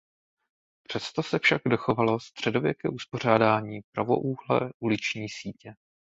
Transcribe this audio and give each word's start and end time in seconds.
Přesto 0.87 1.23
se 1.23 1.39
však 1.39 1.61
dochovalo 1.67 2.19
středověké 2.19 2.89
uspořádání 2.89 3.81
pravoúhlé 3.91 4.73
uliční 4.79 5.29
sítě. 5.29 5.75